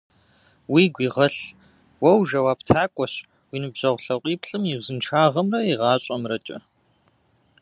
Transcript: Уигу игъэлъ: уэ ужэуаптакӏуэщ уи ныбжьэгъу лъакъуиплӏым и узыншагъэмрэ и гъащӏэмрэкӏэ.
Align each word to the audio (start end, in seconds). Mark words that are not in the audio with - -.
Уигу 0.73 1.01
игъэлъ: 1.05 1.39
уэ 2.01 2.11
ужэуаптакӏуэщ 2.19 3.13
уи 3.49 3.57
ныбжьэгъу 3.61 4.03
лъакъуиплӏым 4.05 4.63
и 4.65 4.75
узыншагъэмрэ 4.79 5.59
и 5.71 5.73
гъащӏэмрэкӏэ. 5.79 6.57